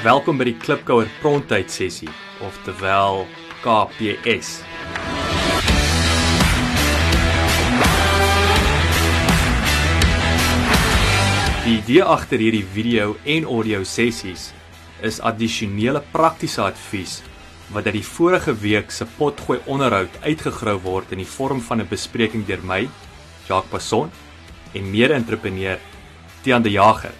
[0.00, 2.08] Welkom by die Klipkouer Prontyd sessie,
[2.40, 3.26] oftewel
[3.60, 4.62] KPS.
[11.66, 14.54] Die idee agter hierdie video en audio sessies
[15.04, 17.20] is addisionele praktiese advies
[17.68, 21.92] wat uit die vorige week se potgooi onderhoud uitgegrou word in die vorm van 'n
[21.92, 22.88] bespreking deur my,
[23.44, 24.08] Jacques Passon,
[24.72, 25.76] en mede-entrepreneur
[26.40, 27.12] Tiaan de Jager.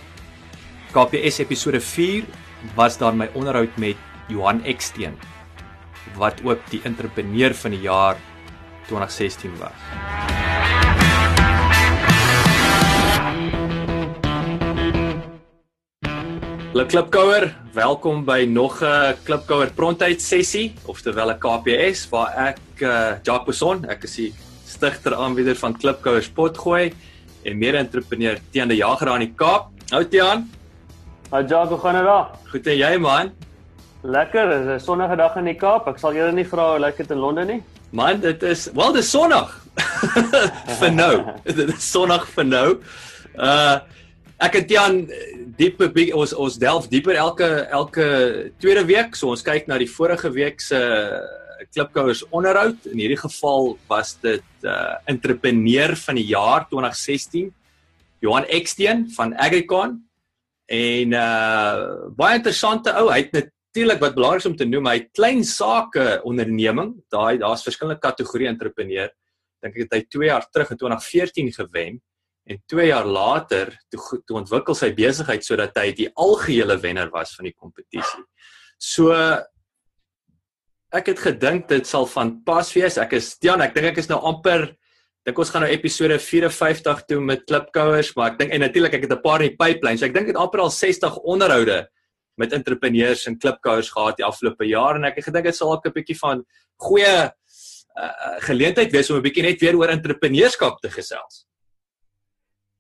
[0.90, 2.39] KPS episode 4
[2.74, 3.96] was dan my onderhoud met
[4.28, 5.16] Johan Eksteen
[6.16, 8.16] wat ook die entrepreneur van die jaar
[8.88, 9.76] 2016 was.
[16.70, 23.18] Hallo Klipkouer, welkom by nog 'n Klipkouer Prontyd sessie, oftewel 'n KPS waar ek uh,
[23.22, 26.92] Jacques Poson, ek is die stigter aanbieder van Klipkouer Spotgooi
[27.44, 29.68] en mede-entrepreneur Tiaan de Jager aan die Kaap.
[29.90, 30.48] Hou Tiaan,
[31.30, 32.30] Hi hoe gaan dit daar?
[32.50, 33.28] goed en jy man?
[34.02, 35.86] Lekker, is 'n sonnige dag in die Kaap.
[35.86, 37.62] Ek sal julle nie vra hoe lyk dit in Londen nie.
[37.92, 39.64] Man, dit is wel dis Sondag.
[40.80, 41.22] vir nou.
[41.44, 42.80] Dit is Sondag vir nou.
[43.38, 43.78] Uh
[44.40, 45.08] ek en Tiaan
[45.56, 49.14] diep bie- ons ons delf dieper elke elke tweede week.
[49.14, 50.82] So ons kyk na die vorige week se
[51.72, 52.86] klipkouers onderhoud.
[52.90, 57.52] In hierdie geval was dit uh entrepreneur van die jaar 2016
[58.18, 60.09] Johan Eksteen van Agricon
[60.70, 63.08] en uh baie interessante ou.
[63.10, 66.94] Hy het natuurlik wat belangrik is om te noem, hy klein sake onderneming.
[67.10, 69.10] Daai daar's verskillende kategorieë entrepreneur.
[69.60, 72.00] Dink ek het hy 2 jaar terug in 2014 gewen
[72.50, 77.34] en 2 jaar later toe toe ontwikkel sy besigheid sodat hy die algehele wenner was
[77.36, 78.24] van die kompetisie.
[78.78, 79.12] So
[80.90, 82.98] ek het gedink dit sal van pas wees.
[82.98, 84.70] Ek is Jan, ek dink ek is nou amper
[85.26, 89.02] dink ons gaan nou episode 54 toe met klipkouers, maar ek dink en natuurlik ek
[89.06, 89.98] het 'n paar in die pipeline.
[89.98, 91.88] So ek dink ek het amper al 60 onderhoude
[92.36, 95.86] met entrepreneurs en klipkouers gehad die afgelope jaar en ek het gedink dit sal ook
[95.86, 96.44] 'n bietjie van
[96.76, 97.30] goeie
[97.98, 101.46] uh, geleentheid wees om 'n bietjie net weer oor entrepreneurskap te gesels.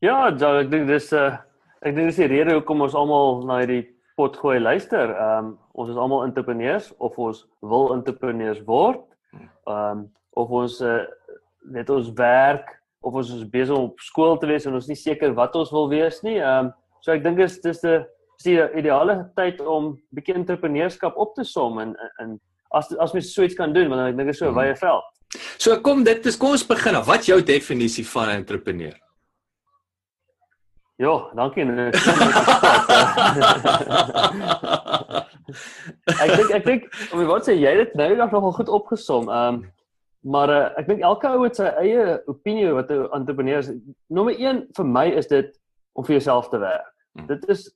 [0.00, 1.36] Ja, Jacques, ek dink dis 'n uh,
[1.82, 5.12] ek dink dis die rede hoekom ons almal na hierdie pot gooi luister.
[5.16, 9.04] Ehm um, ons is almal entrepreneurs of ons wil entrepreneurs word.
[9.66, 10.08] Ehm um,
[10.40, 11.04] of ons uh,
[11.70, 12.68] net ons werk
[13.02, 15.54] of ons is besig om op skool te wees en ons is nie seker wat
[15.56, 16.38] ons wil wees nie.
[16.38, 18.04] Ehm um, so ek dink dis dis 'n
[18.38, 22.40] dis die ideale tyd om bietjie entrepreneurskap op te som en en
[22.74, 24.58] as as mens so iets kan doen want ek dink is so 'n Mhm.
[24.60, 25.04] wye veld.
[25.58, 26.94] So kom dit is kom ons begin.
[26.96, 27.06] af.
[27.06, 28.94] Wat is jou definisie van 'n entrepreneur?
[30.98, 31.64] Ja, dankie.
[31.64, 31.90] nee,
[36.20, 36.82] ek dink ek dink
[37.12, 39.28] om wat sê jy dit nou nog nogal goed opgesom.
[39.28, 39.72] Ehm um,
[40.22, 43.70] maar uh, ek dink elke ou het sy eie opinie wat 'n entrepreneur is.
[44.08, 45.50] Nommer 1 vir my is dit
[45.96, 46.92] om vir jouself te werk.
[47.18, 47.26] Hmm.
[47.26, 47.68] Dit is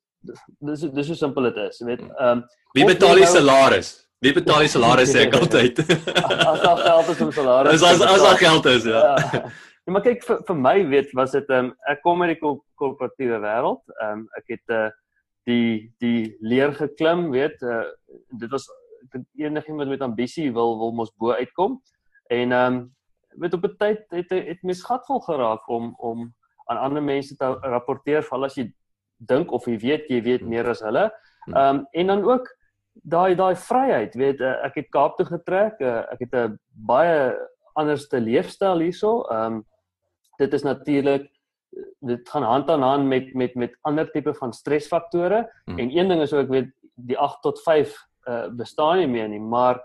[0.61, 2.01] dis dis so simpel dit is, jy weet.
[2.01, 2.45] Ehm um,
[2.75, 3.93] Wie betaal die nou- salaris?
[4.21, 5.79] Wie betaal die salaris sê ek altyd.
[6.49, 7.73] as daar geld is om salaris.
[7.73, 9.01] As as as daar geld is, ja.
[9.01, 9.43] Ja.
[9.87, 12.41] Ja, maar kyk vir vir my weet was dit ehm um, ek kom uit die
[12.41, 13.83] ko- korporatiewe wêreld.
[14.01, 14.89] Ehm um, ek het uh,
[15.47, 17.85] die die leer geklim, weet uh,
[18.41, 18.65] dit was
[19.05, 21.81] ek dink enigiemand met ambisie wil wil mos bo uitkom.
[22.35, 22.95] En ehm um,
[23.41, 26.35] weet op 'n tyd het het, mens gatvol geraak om om
[26.65, 28.73] aan ander mense te rapporteer val as jy
[29.17, 31.11] dink of jy weet jy weet meer as hulle.
[31.45, 31.55] Hmm.
[31.55, 32.49] Ehm um, en dan ook
[32.93, 35.81] daai daai vryheid, weet uh, ek het Kaap toe getrek.
[35.81, 37.35] Uh, ek het 'n baie
[37.75, 39.23] anderste leefstyl hierso.
[39.31, 39.65] Ehm um,
[40.39, 41.31] dit is natuurlik
[42.01, 45.79] dit gaan hand aan hand met met met ander tipe van stresfaktore hmm.
[45.79, 49.41] en een ding is ook weet die 8 tot 5 uh, bestaan nie meer nie,
[49.41, 49.81] maar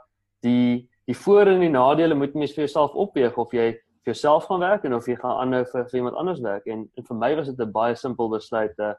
[0.46, 4.46] die die voor en die nadele moet mens vir jouself opweeg of jy vir jouself
[4.50, 7.18] gaan werk en of jy gaan aanhou vir, vir iemand anders werk en, en vir
[7.24, 8.75] my was dit 'n baie simpel besluit.
[8.78, 8.94] Uh,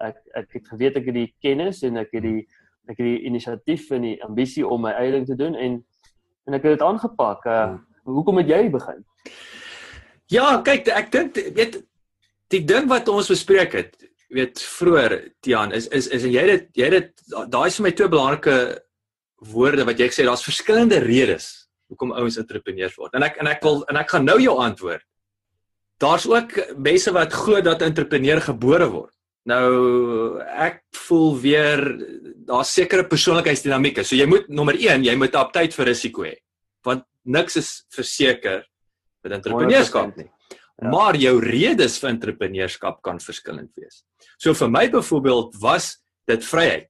[0.00, 2.46] ek ek het geweet ek het die kennis en ek het die
[2.86, 5.82] ek het die inisiatief en die ambisie om my eie ding te doen en
[6.46, 7.46] en ek het dit aangepak.
[7.46, 7.74] Uh,
[8.04, 9.02] hoekom het jy begin?
[10.30, 11.82] Ja, kyk, ek dink weet
[12.54, 13.96] die ding wat ons bespreek het,
[14.30, 17.12] weet vroeër Tiaan, is is is en jy dit jy dit
[17.50, 18.85] daai is vir my twee belangrike
[19.36, 23.14] woorde wat jy gesê daar's verskillende redes hoekom ouens entrepreneurs word.
[23.14, 25.04] En ek en ek wil en ek gaan nou jou antwoord.
[26.02, 29.14] Daar's ook mense wat glo dat 'n entrepreneur gebore word.
[29.46, 31.80] Nou ek voel weer
[32.46, 34.04] daar's sekere persoonlikheidsdinamieke.
[34.04, 36.36] So jy moet nommer 1, jy moet 'n aptyd vir risiko hê.
[36.82, 38.66] Want niks is verseker
[39.22, 40.16] met entrepreneurskap 100%.
[40.16, 40.30] nie.
[40.82, 40.90] Ja.
[40.90, 44.04] Maar jou redes vir entrepreneurskap kan verskillend wees.
[44.38, 46.88] So vir my byvoorbeeld was dit vryheid.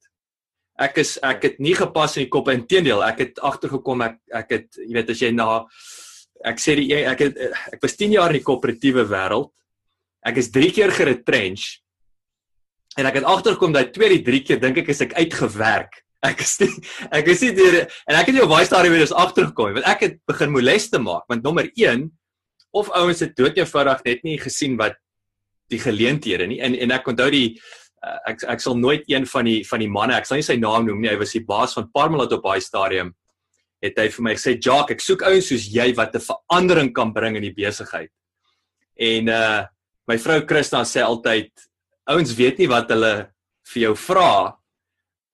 [0.78, 4.50] Ek is ek het nie gepas in die kop inteendeel, ek het agtergekom ek ek
[4.52, 5.48] het jy weet as jy na
[6.44, 7.40] ek sê die ek het
[7.72, 9.52] ek was 10 jaar in die koöperatiewe wêreld.
[10.26, 11.80] Ek is 3 keer geretrench
[12.96, 16.02] En ek het agtergekom dat tweede drie keer dink ek is ek uitgewerk.
[16.24, 16.70] Ek is nie,
[17.12, 20.00] ek is nie deur en ek het op baie stadium weer eens agtergekom want ek
[20.06, 22.06] het begin moleste maak want nommer 1
[22.74, 24.96] of ouens het dood eenvoudig net nie gesien wat
[25.70, 27.60] die geleenthede nie en en ek onthou die
[28.26, 30.86] ek ek sal nooit een van die van die manne ek sal nie sy naam
[30.86, 33.14] noem nie hy was die baas van Parmalat op baie stadium
[33.84, 37.12] het hy vir my gesê Jock ek soek ouens soos jy wat 'n verandering kan
[37.12, 38.10] bring in die besigheid.
[38.96, 39.66] En uh
[40.06, 41.50] my vrou Christa sê altyd
[42.06, 43.32] ouens weet nie wat hulle
[43.72, 44.56] vir jou vra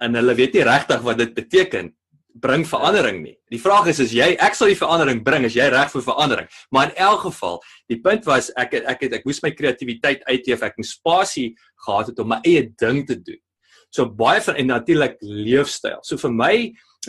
[0.01, 1.93] en hulle weet nie regtig wat dit beteken
[2.35, 3.35] bring verandering nie.
[3.51, 6.49] Die vraag is is jy ek sal die verandering bring as jy reg vir verandering.
[6.71, 10.25] Maar in elk geval, die punt was ek het, ek het ek moes my kreatiwiteit
[10.29, 11.53] uitleef, ek moes spasie
[11.87, 13.41] gehad het om my eie ding te doen.
[13.93, 16.01] So baie van en natuurlik leefstyl.
[16.03, 16.55] So vir my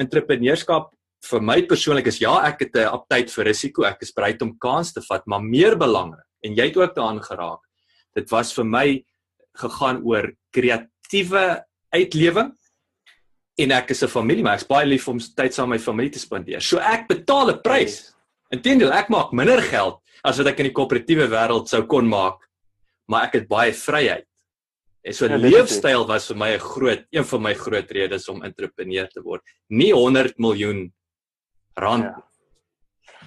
[0.03, 0.91] entrepreneurskap
[1.23, 4.57] vir my persoonlik is ja, ek het 'n aptyd vir risiko, ek is bereid om
[4.59, 7.61] kans te vat, maar meer belangrik en jy het ook daaraan geraak.
[8.15, 9.05] Dit was vir my
[9.55, 12.51] gegaan oor kreatiewe uitlewing
[13.57, 16.11] en ek is 'n familie maar ek's baie lief om tyd saam met my familie
[16.11, 16.61] te spandeer.
[16.61, 18.13] So ek betaal 'n prys.
[18.51, 22.37] Inteendeel, ek maak minder geld as wat ek in die koöperatiewe wêreld sou kon maak,
[23.07, 24.25] maar ek het baie vryheid.
[25.03, 28.43] En so ja, leefstyl was vir my 'n groot een van my groot redes om
[28.43, 29.41] entrepreneur te word.
[29.69, 30.93] Nie 100 miljoen
[31.75, 32.32] rand ja.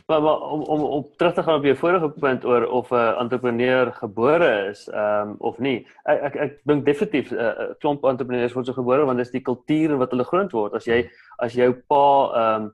[0.07, 2.95] Maar, maar om om op terug te gaan op jou vorige punt oor of 'n
[2.95, 5.87] uh, entrepreneur gebore is, ehm um, of nie.
[6.03, 9.27] Ek ek, ek dink definitief 'n uh, uh, klomp entrepreneurs word so gebore want dit
[9.27, 10.75] is die kultuur wat hulle groot word.
[10.75, 12.73] As jy as jou pa ehm um,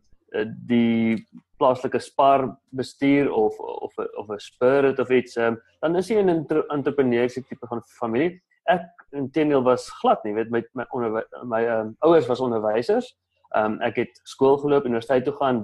[0.67, 1.27] die
[1.57, 6.47] plaaslike spar bestuur of of of 'n spirit of iets, um, dan is hy 'n
[6.69, 8.43] entrepreneurs tipe van familie.
[8.67, 13.17] Ek intendeel was glad nie, weet my my onder my um, ouers was onderwysers.
[13.55, 15.63] Ehm um, ek het skool geloop, universiteit toe gaan,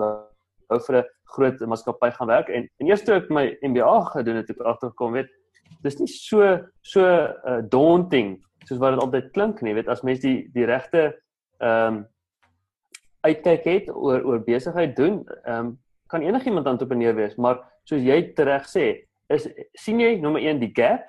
[0.69, 4.37] wou vir 'n groot maatskappy gaan werk en en eers toe ek my MBA gedoen
[4.37, 5.31] het, het ek agtergekom weet
[5.83, 8.39] dis nie so so uh, daunting
[8.69, 11.11] soos wat dit altyd klink nie, weet as mens die die regte
[11.59, 12.07] ehm um,
[13.27, 15.77] uitkyk het oor oor besigheid doen, ehm um,
[16.09, 18.85] kan enigiemand entrepreneur wees, maar soos jy reg sê,
[19.29, 21.05] is sien jy nommer 1 die gap,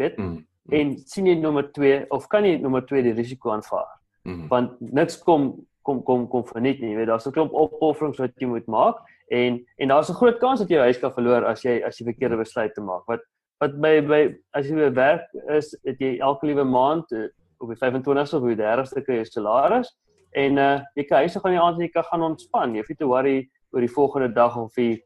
[0.00, 0.16] weet?
[0.18, 0.72] Mm, mm.
[0.78, 3.90] En sien jy nommer 2 of kan jy nommer 2 die risiko aanvaar?
[4.26, 4.48] Mm.
[4.50, 6.92] Want niks kom kom kom kom verniet nie.
[6.92, 8.96] Jy weet daar's 'n klomp opofferings wat jy moet maak
[9.30, 11.98] en en daar's 'n groot kans dat jy jou huis kan verloor as jy as
[11.98, 13.02] jy verkeerde besluite maak.
[13.06, 13.20] Wat
[13.60, 17.28] wat by by as jy by werk is, het jy elke liewe maand eh,
[17.60, 19.88] op die 25ste of die 30ste kry jy salaris
[20.34, 22.74] en uh jy kan huis gaan die aand jy kan gaan ontspan.
[22.74, 25.00] Jy hoef nie te worry oor die volgende dag of jy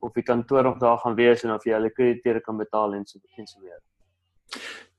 [0.00, 3.06] of die kantoor nog daar gaan wees en of jy hulle krediteure kan betaal en
[3.06, 3.80] so en so weer.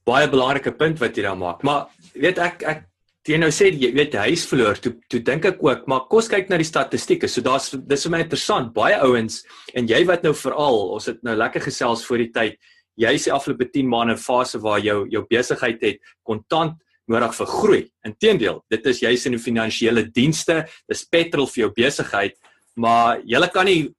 [0.05, 1.63] Baie belangrike punt wat jy daar maak.
[1.63, 2.87] Maar weet ek ek
[3.29, 6.49] jy nou sê jy weet huis verloor toe toe dink ek ook maar kos kyk
[6.49, 9.43] na die statistieke so daar's dis vir my interessant baie ouens
[9.77, 12.57] en jy wat nou veral ons het nou lekker gesels voor die tyd
[12.97, 16.79] jy sê afgelope 10 maande fase waar jou jou besigheid het kontant
[17.11, 21.71] nodig vir groei inteendeel dit is jy's in die finansiële dienste dis petrol vir jou
[21.77, 22.37] besigheid
[22.75, 23.91] maar jy kan nie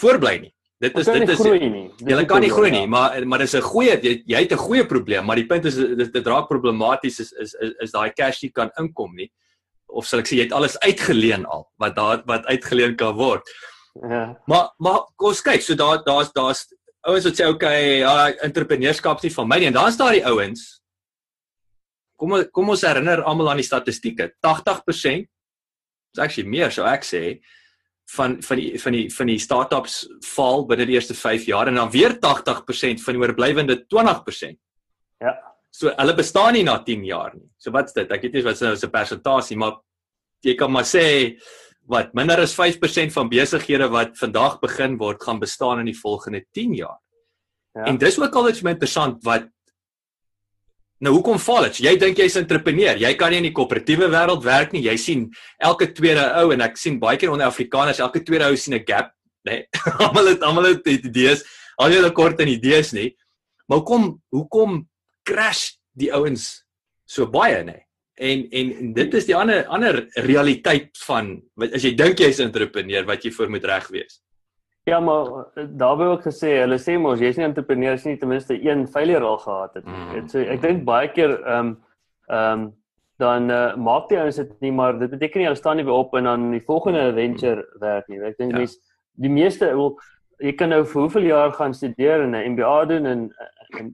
[0.00, 2.90] voorbly nie Dit is dit is jy kan nie groei nie, ja.
[2.92, 5.74] maar maar dis 'n goeie jy, jy het 'n goeie probleem, maar die punt is
[5.74, 9.32] dit dit raak problematies is is is, is daai cash nie kan inkom nie.
[9.86, 13.42] Of sal ek sê jy het alles uitgeleen al wat daar wat uitgeleen kan word.
[14.02, 14.36] Ja.
[14.46, 16.68] Maar maar kom ons kyk, so daar daar's daar's
[17.00, 20.12] ouens wat sê okay, ja, entrepreneurskap is nie van my nie en dan is daar
[20.12, 20.82] die ouens.
[22.16, 24.34] Kom kom ons herinner almal aan die statistieke.
[24.44, 25.24] 80%
[26.12, 27.40] is actually meer, so ek sê
[28.14, 29.96] van van die van die van die startups
[30.34, 34.58] val binne die eerste 5 jaar en dan weer 80% van die oorblywende 20%.
[35.18, 35.34] Ja.
[35.70, 37.48] So hulle bestaan nie na 10 jaar nie.
[37.58, 38.10] So wat's dit?
[38.10, 39.80] Ek weet nie wat nou se persentasie, maar
[40.44, 41.36] jy kan maar sê
[41.90, 46.44] wat minder as 5% van besighede wat vandag begin word gaan bestaan in die volgende
[46.54, 46.98] 10 jaar.
[47.74, 47.84] Ja.
[47.90, 49.50] En dis ook altyd vir my interessant wat
[51.04, 51.82] Nou hoekom val dit?
[51.84, 52.96] Jy dink jy's 'n entrepreneur.
[52.96, 54.82] Jy kan nie in die koöperatiewe wêreld werk nie.
[54.82, 58.56] Jy sien elke tweede ou en ek sien baie keer onder Afrikaners, elke tweede ou
[58.56, 59.12] sien 'n gap,
[59.44, 59.52] nê?
[59.52, 59.66] Nee.
[60.06, 61.44] almal het almal het idees.
[61.78, 63.14] Al jy kort in idees nie.
[63.68, 64.88] Maar hoekom hoekom
[65.22, 66.64] crash die ouens
[67.04, 67.64] so baie, nê?
[67.64, 67.82] Nee?
[68.16, 73.04] En en dit is die ander ander realiteit van as jy dink jy's 'n entrepreneur
[73.04, 74.22] wat jy voor moet reg wees.
[74.86, 78.30] Ja, maar eh, daar wou ek gesê, hulle sê mos jy's nie entrepreneurs nie, ten
[78.30, 79.86] minste een failure al gehad het.
[79.86, 80.28] Mm.
[80.30, 81.78] So ek dink baie keer ehm um,
[82.30, 82.66] ehm um,
[83.16, 85.96] dan uh, maak die ouens dit nie, maar dit beteken nie hulle staan nie weer
[85.96, 88.18] op en dan die volgende venture werk nie.
[88.20, 88.58] Ek dink ja.
[88.60, 88.76] mense
[89.24, 89.94] die meeste wil
[90.44, 93.22] jy kan nou vir hoeveel jaar gaan studeer en 'n MBA doen en,
[93.80, 93.90] en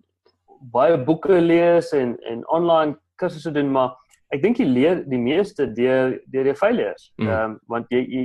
[0.74, 3.94] baie boeke lees en en online kursusse doen, maar
[4.34, 7.12] ek dink jy leer die meeste deur deur die failures.
[7.16, 7.28] Mm.
[7.28, 7.50] Ehm mm.
[7.50, 8.24] um, want jy, jy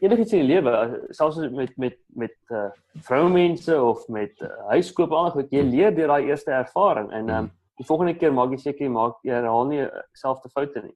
[0.00, 0.74] enigiets in die lewe
[1.10, 2.68] selfs met met met uh
[3.02, 7.50] vroumense of met uh, huiskoop al goed jy leer deur daai eerste ervaring en um,
[7.78, 9.82] die volgende keer maak jy seker jy maak jy herhaal nie
[10.14, 10.94] selfde foute nie.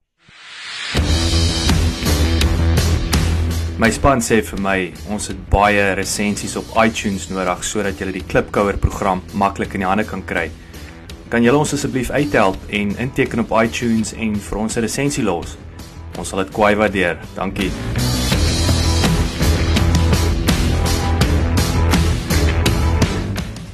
[3.79, 4.79] My span sê vir my
[5.15, 9.91] ons het baie resensies op iTunes nodig sodat jy die Klipkouer program maklik in die
[9.91, 10.49] hande kan kry.
[11.31, 15.57] Kan julle ons asseblief uithelp en inteken op iTunes en vir ons 'n resensie los?
[16.19, 17.19] Ons sal dit kwai waardeer.
[17.37, 17.71] Dankie.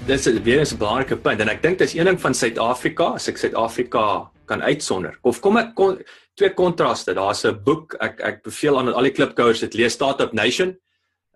[0.04, 3.38] Dis weer 'n belangrike punt en ek dink dis een ding van Suid-Afrika, as ek
[3.38, 5.16] Suid-Afrika kan uitsonder.
[5.22, 5.96] Of kom ek kon,
[6.36, 7.14] twee kontraste.
[7.14, 10.76] Daar's 'n boek ek ek beveel aan al die klipkouers dit lees Startup Nation.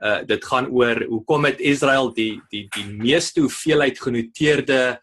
[0.02, 5.00] Uh dit gaan oor hoekom het Israel die die die meeste hoeveelheid genoteerde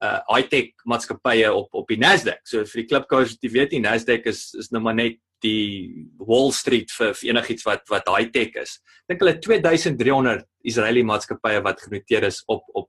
[0.00, 2.38] uh high-tech maatskappye op op die Nasdaq.
[2.44, 6.06] So vir die klipkouers wat jy weet, die Nasdaq is is nou maar net die
[6.18, 8.78] Wall Street vir, vir enigiets wat wat high-tech is.
[9.08, 12.88] Dink hulle 2300 Israeliese maatskappye wat genoteer is op op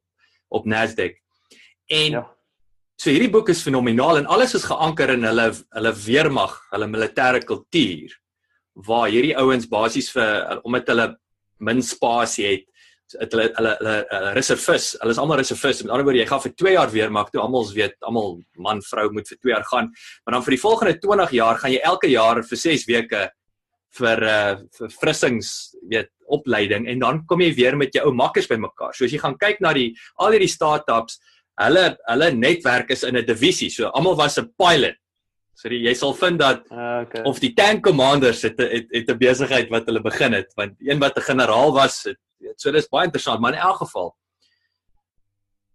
[0.50, 1.18] op Nasdaq.
[1.90, 2.26] En ja.
[3.00, 7.40] So hierdie boek is fenomenaal en alles is geanker in hulle hulle weermag, hulle militêre
[7.48, 8.12] kultuur
[8.88, 11.06] waar hierdie ouens basies vir omdat hulle
[11.64, 12.66] min spasie het,
[13.22, 15.82] het hulle hulle hulle, hulle reservis, hulle is almal reservis.
[15.84, 18.38] Met ander woorde, jy gaan vir 2 jaar weermag toe almal weet, almal
[18.68, 19.90] man vrou moet vir 2 jaar gaan,
[20.26, 23.26] maar dan vir die volgende 20 jaar gaan jy elke jaar vir 6 weke
[23.98, 28.48] vir uh vir frissings weet opleiding en dan kom jy weer met jou ou makkers
[28.48, 28.94] bymekaar.
[28.94, 31.20] So as jy gaan kyk na die al hierdie startups
[31.60, 33.70] hulle hulle netwerk is in 'n divisie.
[33.70, 34.96] So almal was 'n pilot.
[35.60, 37.24] So die, jy sal vind dat uh, okay.
[37.28, 41.00] of die tank commanders het het het 'n besigheid wat hulle begin het, want een
[41.00, 44.16] wat 'n generaal was, het, weet, so dis baie interessant, maar in elk geval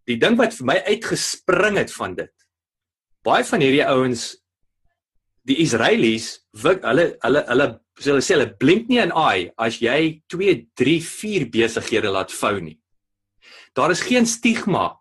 [0.06, 2.32] die ding wat vir my uitgespring het van dit.
[3.24, 4.36] Baie van hierdie ouens
[5.44, 10.22] die Israelies, hulle hulle hulle so hulle sê hulle blink nie in eye as jy
[10.32, 12.78] 2, 3, 4 besighede laat vou nie.
[13.74, 14.98] Daar is geen stigma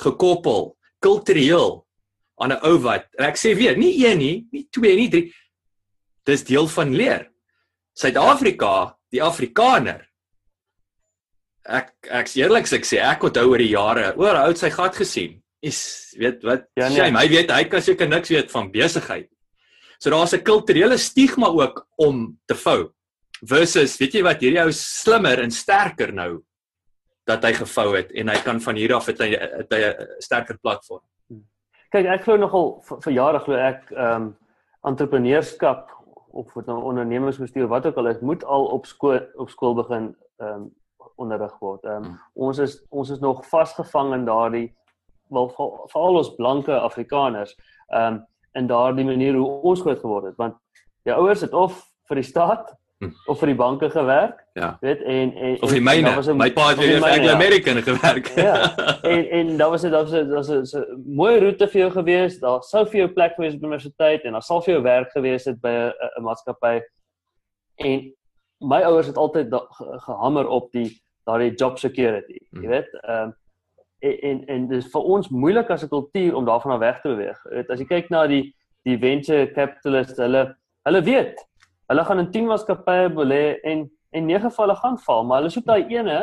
[0.00, 1.86] gekoppel kultureel
[2.40, 5.26] aan 'n ou wat ek sê weer nie een nie nie twee nie drie
[6.24, 7.28] dis deel van leer
[7.94, 10.08] Suid-Afrika die Afrikaner
[11.64, 14.96] ek ek eerlik sê ek sê ek onthou oor die jare oor oud sy gat
[14.96, 15.80] gesien is
[16.16, 16.96] weet wat ja, nee.
[16.96, 19.28] sy my weet hy kan seker niks weet van besigheid
[20.00, 22.90] so daar's 'n kulturele stigma ook om te vou
[23.46, 26.42] versus weet jy wat hierdie ou slimmer en sterker nou
[27.28, 31.02] dat hy gevou het en hy kan van hier af het hy 'n sterker platform.
[31.90, 34.36] Kyk, ek glo nogal vir jare glo ek ehm um,
[34.86, 35.90] entrepreneurskap
[36.32, 40.16] of wat nou ondernemingsbestuur wat ook al is, moet al op skool op skool begin
[40.38, 40.70] ehm um,
[41.16, 41.84] onderrig word.
[41.84, 42.18] Ehm um, hmm.
[42.34, 44.76] ons is ons is nog vasgevang in daardie
[45.30, 45.48] wel
[45.92, 47.56] veral ons blanke Afrikaners
[47.88, 50.54] ehm um, in daardie manier hoe ons groot geword het want
[51.02, 51.78] jou ouers het of
[52.08, 53.14] vir die staat Hm.
[53.32, 54.42] of vir die banke gewerk.
[54.52, 54.74] Ja.
[54.84, 56.10] Weet en en of die myne.
[56.36, 57.84] My pa het vir Anglo American ja.
[57.86, 58.26] gewerk.
[58.36, 58.56] ja.
[59.14, 62.38] En en daar was dit daar was dit was 'n mooi roete vir jou gewees.
[62.38, 65.44] Daar sou vir jou plek gewees op universiteit en daar sal vir jou werk gewees
[65.44, 65.72] het by
[66.18, 66.82] 'n maatskappy.
[67.74, 68.12] En
[68.58, 69.48] my ouers het altyd
[70.04, 72.36] gehamer op die daardie job security.
[72.50, 72.68] Jy hm.
[72.68, 73.34] weet, ehm um,
[74.00, 77.08] en en, en dis vir ons moeilik as 'n kultuur om daarvan af weg te
[77.08, 77.38] beweeg.
[77.50, 78.54] Weet as jy kyk na die
[78.84, 81.36] die venture capitalists, hulle hulle weet
[81.90, 85.64] Hulle gaan in 10 maatskappye belê en en 9 gevalle gaan val, maar hulle soek
[85.66, 86.18] daai ene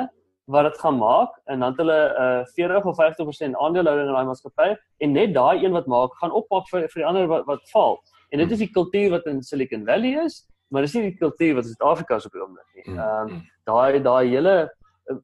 [0.51, 4.29] wat dit gaan maak en dan het hulle uh, 40 of 50% aandelehouding in daai
[4.29, 4.67] maatskappy
[5.03, 7.99] en net daai een wat maak gaan oppak vir vir die ander wat wat val.
[8.31, 10.39] En dit is die kultuur wat in Silicon Valley is,
[10.71, 12.87] maar dis nie die kultuur wat in Suid-Afrika so op die oomblik nie.
[12.87, 14.55] Mm, ehm um, daai daai hele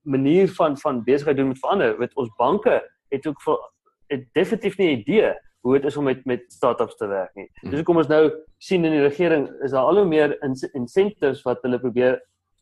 [0.02, 1.98] manier van van besigheid doen met verander.
[1.98, 3.58] Met ons banke het ook vir
[4.08, 7.50] het definitief nie 'n idee hoe dit is om met met startups te werk nie.
[7.62, 7.70] Mm.
[7.70, 10.36] Dis hoekom ons nou sien in die regering is daar al hoe meer
[10.74, 12.20] incentives wat hulle probeer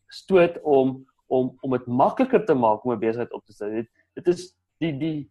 [0.07, 3.69] stoot om om om dit makliker te maak om 'n besigheid op te stel.
[3.69, 5.29] Dit dit is die die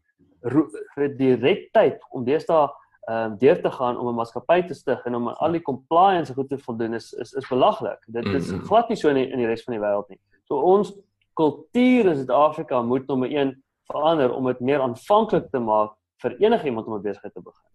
[1.17, 2.69] die rektyd om deesdae
[3.11, 6.35] ehm um, deur te gaan om 'n maatskappy te stig en om al die compliance
[6.35, 7.99] goed te voldoen is is is belaglik.
[8.07, 8.65] Dit is mm.
[8.65, 10.21] glad nie so in die, in die res van die wêreld nie.
[10.45, 10.93] So ons
[11.41, 13.57] kultuur in Suid-Afrika moet nommer 1
[13.91, 17.67] verander om dit meer aanvanklik te maak vir enigiemand om 'n besigheid te begin.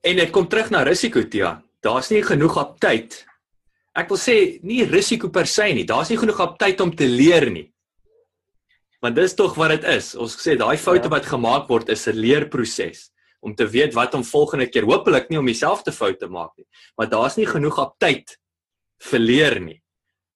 [0.00, 1.62] En dit kom terug na risiko, Tia.
[1.80, 3.24] Daar's nie genoeg op tyd.
[3.94, 5.84] Ek wil sê nie risiko per se nie.
[5.84, 7.72] Daar's nie genoeg op tyd om te leer nie.
[9.00, 10.14] Want dis tog wat dit is.
[10.16, 11.12] Ons sê daai foute ja.
[11.12, 13.10] wat gemaak word is 'n leerproses
[13.40, 16.66] om te weet wat om volgende keer hopelik nie om dieselfde fout te maak nie.
[16.96, 18.38] Maar daar's nie genoeg op tyd
[19.10, 19.82] vir leer nie.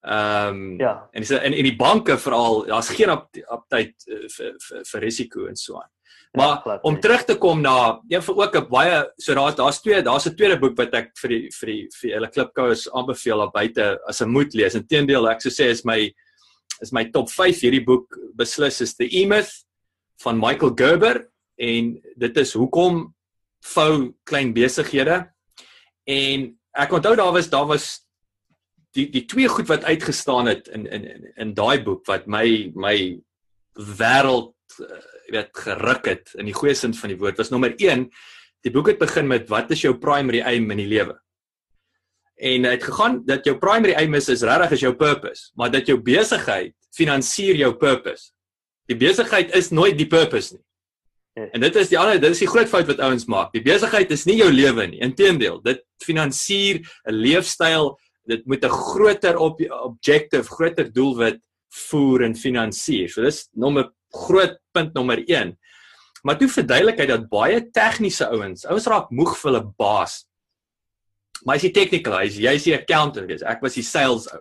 [0.01, 1.09] Ehm um, ja.
[1.13, 5.01] en dis in in die banke veral, daar's geen op tyd uh, vir vir vir
[5.01, 5.91] risiko en so aan.
[6.33, 9.81] Maar ja, om terug te kom na een vir ook 'n baie so daar daar's
[9.81, 13.39] twee daar's 'n tweede boek wat ek vir die vir die vir hulle klipkouers aanbeveel
[13.39, 14.75] daar buite as 'n moet lees.
[14.75, 16.15] Inteendeel ek sou sê is my
[16.81, 19.65] is my top 5 hierdie boek beslis is The E-Myth
[20.23, 21.29] van Michael Gerber
[21.59, 23.15] en dit is hoekom
[23.75, 25.29] vou klein besighede
[26.07, 28.07] en ek onthou daar was daar was
[28.97, 32.73] die die twee goed wat uitgestaan het in in in, in daai boek wat my
[32.75, 32.97] my
[33.99, 38.09] wêreld uh, weet geruk het in die goeie sin van die woord was nommer 1
[38.67, 41.17] die boek het begin met wat is jou primary aim in die lewe
[42.41, 45.87] en het gegaan dat jou primary aim is is regtig is jou purpose maar dat
[45.87, 48.33] jou besigheid finansier jou purpose
[48.91, 50.65] die besigheid is nooit die purpose nie
[51.41, 53.53] En dit is die ander, dit is die groot fout wat ouens maak.
[53.55, 55.01] Die besigheid is nie jou lewe nie.
[55.05, 57.95] Inteendeel, dit finansier 'n leefstyl.
[58.31, 61.41] Dit moet 'n groter op objective, groter doelwit
[61.91, 63.09] voer en finansier.
[63.09, 65.57] So dis nommer groot punt nommer 1.
[66.23, 70.25] Maar toe verduidelik hy dat baie tegniese ouens, ouens raak moeg vir hulle baas.
[71.45, 74.41] Maar as jy technical is, jy's die accountant, jy's ek was die sales ou,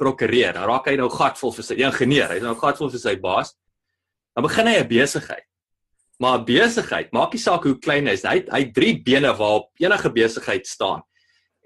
[0.00, 0.54] prokureur.
[0.56, 3.52] Dan raak hy nou gatvol vir sy ingenieur, hy's nou gatvol vir sy baas.
[4.34, 5.46] Dan begin hy 'n besigheid.
[6.20, 9.68] Maar 'n besigheid, maak nie saak hoe klein hy is, hy hy drie bene waarop
[9.78, 11.02] enige besigheid staan.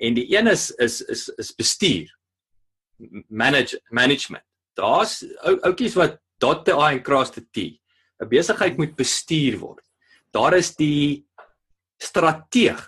[0.03, 2.11] En die een is is is is bestuur.
[3.29, 4.45] Manage management.
[4.75, 7.81] Daar's ou oudjies wat dot the i en cross the t.
[8.21, 9.83] 'n Besigheid moet bestuur word.
[10.31, 11.27] Daar is die
[12.03, 12.81] strateeg,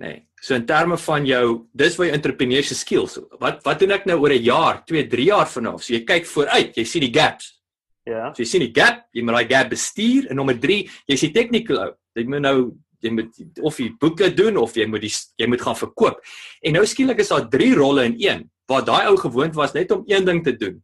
[0.00, 0.06] nê.
[0.06, 3.18] Nee, so in terme van jou, dis waar jou entrepreneurship skills.
[3.40, 5.78] Wat wat doen ek nou oor 'n jaar, 2, 3 jaar van nou?
[5.78, 7.58] So jy kyk vooruit, jy sien die gaps.
[8.06, 8.32] Ja.
[8.34, 11.20] So jy sien die gap, jy moet daai gap bestuur en nommer 3, jy is
[11.20, 11.92] die technical ou.
[12.16, 12.58] Jy moet nou
[13.04, 16.22] jy moet of jy boeke doen of jy moet die jy moet gaan verkoop.
[16.62, 19.90] En nou skielik is daar drie rolle in een waar daai ou gewoond was net
[19.94, 20.78] om een ding te doen.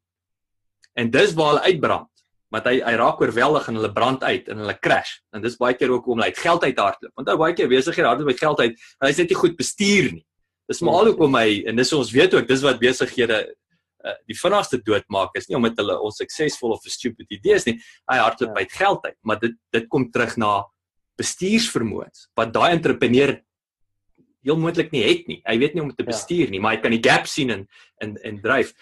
[0.95, 2.11] En dis waar hulle uitbrand.
[2.55, 5.19] Want hy hy raak oorweldig en hulle brand uit en hulle crash.
[5.35, 7.13] En dis baie keer ook om hy uit geld uit hardloop.
[7.19, 8.87] Want ou baie keer besighede hardloop met geld uit.
[9.03, 10.25] Hy is net nie goed bestuur nie.
[10.71, 14.37] Dis maar al hoekom hy en dis ons weet ook dis wat besighede uh, die
[14.39, 17.77] vinnigste doodmaak is nie omdat hulle onsuksesvol of 'n stupid idee is nie.
[18.11, 18.65] Hy hardloop ja.
[18.65, 20.63] uit geld uit, maar dit dit kom terug na
[21.21, 23.37] bestuursvermoëns wat daai entrepreneur
[24.45, 25.41] heel moontlik nie het nie.
[25.47, 26.11] Hy weet nie om te ja.
[26.11, 27.67] bestuur nie, maar hy kan die gap sien en
[28.05, 28.75] en en dryf.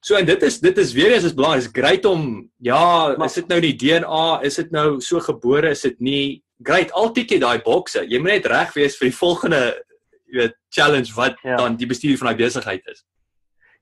[0.00, 1.66] So en dit is dit is weer eens is belangrik.
[1.66, 5.72] Is great om ja, maar, is dit nou die DNA, is dit nou so gebore,
[5.74, 6.22] is dit nie
[6.64, 8.04] great altyd jy daai bokse.
[8.08, 9.60] Jy moet net reg wees vir die volgende
[10.26, 11.58] jy weet challenge wat ja.
[11.60, 13.04] dan die bestuur van daai besigheid is.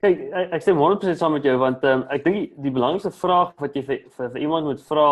[0.04, 3.14] Kyk, ek, ek stem 100% saam met jou want um, ek dink die, die belangrikste
[3.16, 5.08] vraag wat jy vir, vir, vir iemand moet vra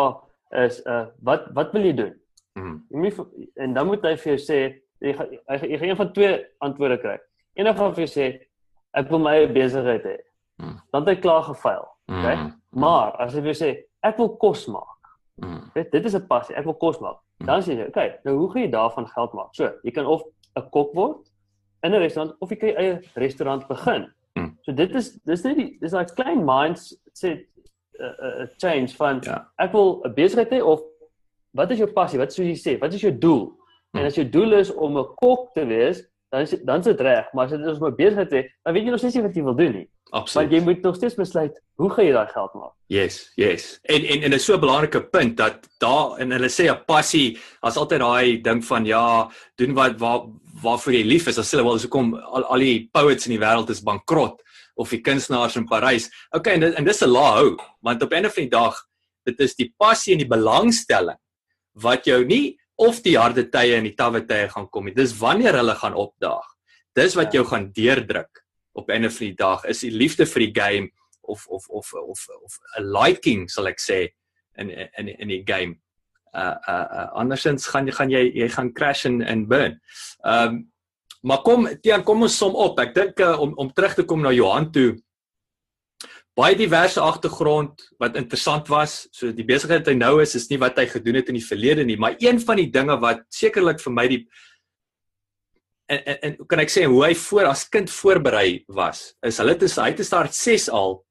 [0.63, 2.11] is uh wat wat wil jy doen?
[2.59, 2.85] Mm.
[2.89, 3.21] Jy moet
[3.55, 4.59] en dan moet hy vir jou sê
[5.03, 5.31] jy gaan
[5.69, 7.17] jy gaan een van twee antwoorde kry.
[7.55, 8.27] Een van vir jou sê
[8.93, 10.17] ek wil my besigheid hê.
[10.61, 10.77] Mm.
[10.91, 11.87] Dan het hy klaar gefaal.
[12.11, 12.35] Okay?
[12.35, 12.53] Mm.
[12.69, 13.71] Maar as hy vir jou sê
[14.03, 15.11] ek wil kos maak.
[15.41, 15.61] Mm.
[15.73, 17.19] Weet, dit is 'n passie, ek wil kos maak.
[17.39, 17.45] Mm.
[17.45, 19.55] Dan sê jy, okay, nou hoe gaan jy daarvan geld maak?
[19.55, 20.23] So, jy kan of
[20.55, 21.29] 'n kok word
[21.83, 24.13] in 'n restaurant of jy kan 'n eie restaurant begin.
[24.35, 24.57] Hmm.
[24.61, 27.45] So dit is dis net die dis 'n klein mindset
[27.99, 29.51] 'n uh, uh, change van ja.
[29.57, 30.81] ek wil 'n besigheid hê of
[31.53, 32.19] wat is jou passie?
[32.19, 32.77] Wat sou jy sê?
[32.81, 33.45] Wat is jou doel?
[33.93, 34.01] Hmm.
[34.01, 37.01] En as jou doel is om 'n kok te wees, dan is dan is dit
[37.01, 39.15] reg, maar as dit is om 'n besigheid te hê, dan weet jy nog steeds
[39.15, 39.89] nie wat jy wil doen nie.
[40.09, 40.49] Absoluut.
[40.49, 42.73] Want jy moet nog steeds besluit hoe gaan jy daai geld maak?
[42.87, 43.79] Yes, yes.
[43.83, 47.37] En en en 'n so 'n belangrike punt dat daar en hulle sê 'n passie,
[47.61, 50.21] as altyd daai ding van ja, doen wat waar
[50.61, 51.37] waarvoor jy lief is.
[51.37, 54.41] As hulle wel so kom al al die poets in die wêreld is bankrot
[54.75, 56.09] of die kunstenaars in Parys.
[56.31, 58.75] Okay, en, en dis 'n law hou, want op 'n of 'n dag
[59.23, 61.17] dit is die passie en die belangstelling
[61.73, 64.95] wat jou nie of die harde tye en die tawwe tye gaan kom nie.
[64.95, 66.45] Dis wanneer hulle gaan opdaag.
[66.95, 67.39] Dis wat ja.
[67.39, 71.47] jou gaan deurdruk op 'n of 'n dag is die liefde vir die game of
[71.47, 74.09] of of of of 'n liking sal ek sê
[74.57, 75.79] in in in die game
[76.33, 79.79] uh uh, uh andersins gaan jy gaan jy jy gaan crash en en burn.
[80.25, 80.71] Ehm um,
[81.21, 82.79] maar kom Tian kom ons som op.
[82.79, 84.97] Ek dink uh, om om terug te kom na Johan toe.
[86.33, 89.03] Baie diverse agtergrond wat interessant was.
[89.13, 91.45] So die besigheid wat hy nou is is nie wat hy gedoen het in die
[91.45, 94.23] verlede nie, maar een van die dinge wat sekerlik vir my die
[95.91, 99.11] en, en en kan ek sê hoe hy voor as kind voorberei was.
[99.21, 101.03] Is hulle het hy het start 6 al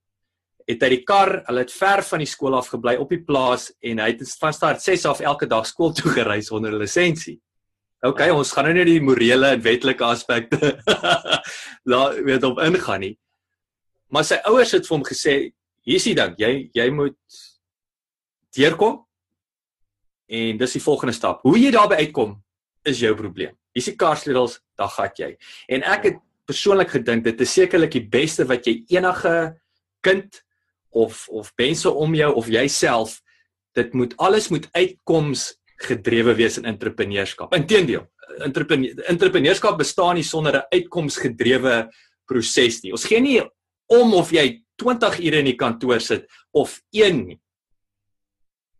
[0.68, 3.70] het hy die kar, hulle het ver van die skool af gebly op die plaas
[3.82, 7.40] en hy het van start 6 af elke dag skool toe gereis onder 'n lisensie.
[8.02, 10.82] OK, ons gaan nou nie die morele en wetlike aspekte
[11.90, 13.18] daar weet op ingaan nie.
[14.12, 15.34] Maar sy ouers het vir hom gesê,
[15.88, 17.16] hier's die ding, jy jy moet
[18.56, 19.00] deurkom.
[20.32, 21.40] En dis die volgende stap.
[21.44, 22.36] Hoe jy daarby uitkom
[22.88, 23.56] is jou probleem.
[23.72, 25.32] Hier's die karsleutels, dan gat jy.
[25.72, 29.34] En ek het persoonlik gedink dit is sekerlik die beste wat jy enige
[30.04, 30.40] kind
[30.92, 33.20] of of mense om jou of jouself
[33.78, 37.54] dit moet alles moet uitkoms gedrewe wees in entrepreneurskap.
[37.56, 38.04] Inteendeel,
[39.08, 41.88] entrepreneurskap bestaan nie sonder 'n uitkomsgedrewe
[42.26, 42.92] proses nie.
[42.92, 43.40] Ons gee nie
[43.86, 47.42] om of jy 20 ure in die kantoor sit of 1 nie.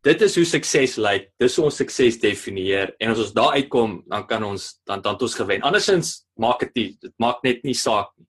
[0.03, 1.31] dit is hoe sukses lyk.
[1.41, 5.19] Dis hoe ons sukses definieer en as ons daar uitkom, dan kan ons dan dan
[5.21, 5.63] ons gewen.
[5.63, 8.27] Andersins maak dit dit maak net nie saak nie.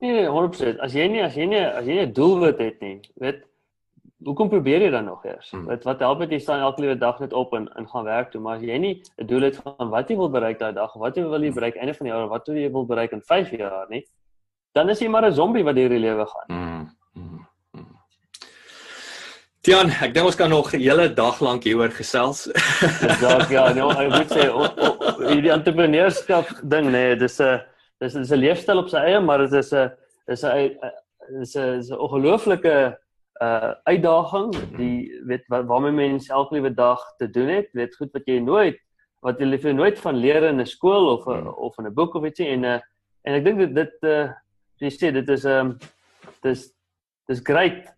[0.00, 0.80] Nee, 100%.
[0.80, 3.44] As jy nie as jy nie as jy nie 'n doelwit het nie, weet
[4.24, 5.50] hoekom probeer jy dan nog eers?
[5.50, 5.66] Hmm.
[5.68, 8.30] Weet wat help dit jy staan elke liewe dag net op en en gaan werk
[8.32, 10.94] toe, maar as jy nie 'n doel het van wat jy wil bereik daai dag,
[10.94, 13.50] wat jy wil jy bereik einde van die jaar, wat jy wil bereik in 5
[13.50, 14.04] jaar nie,
[14.72, 16.48] dan is jy maar 'n zombie wat deur die lewe gaan.
[16.48, 16.90] Mm.
[17.14, 17.96] mm, mm.
[19.60, 22.48] Tian, ek dink ons kan nog 'n hele dag lank hieroor gesels.
[23.24, 27.60] Dalk ja, nou ek moet sê o, o, hierdie entrepreneurskap ding nê, nee, dis 'n
[28.00, 29.90] dis dis 'n leefstyl op sy eie, maar dit is 'n
[30.26, 30.76] dis 'n
[31.38, 32.98] dis 'n is 'n ongelooflike
[33.40, 38.12] uh uitdaging die weet wat waarmee mense elke liewe dag te doen het, weet goed
[38.12, 38.76] wat jy nooit
[39.24, 42.14] wat jy liever nooit van leer in 'n skool of a, of in 'n boek
[42.14, 42.80] of ietsie en uh
[43.24, 44.28] en ek dink dit dit uh
[44.80, 45.74] jy sê dit is um
[46.44, 46.66] dis
[47.28, 47.88] dis great